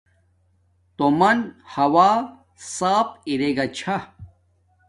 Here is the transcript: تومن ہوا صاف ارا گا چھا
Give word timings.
تومن 0.97 1.37
ہوا 1.75 2.09
صاف 2.75 3.07
ارا 3.29 3.49
گا 3.57 3.65
چھا 3.77 3.97